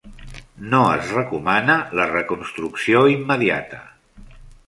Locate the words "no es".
0.69-1.11